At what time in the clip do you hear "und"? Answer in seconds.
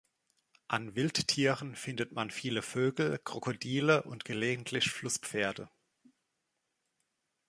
4.01-4.25